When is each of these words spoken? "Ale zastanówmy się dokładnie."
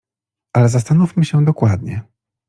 "Ale 0.53 0.69
zastanówmy 0.69 1.25
się 1.25 1.45
dokładnie." 1.45 2.01